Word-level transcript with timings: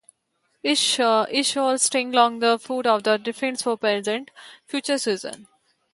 A 0.63 0.73
sea 0.73 1.27
wall 1.61 1.77
stretches 1.77 1.93
along 1.95 2.39
the 2.39 2.57
foot 2.57 2.87
of 2.87 3.03
the 3.03 3.19
cliffs 3.19 3.61
to 3.61 3.77
prevent 3.77 4.31
further 4.65 4.95
erosion. 4.95 5.47